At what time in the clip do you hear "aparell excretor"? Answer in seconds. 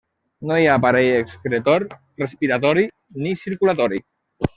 0.79-1.85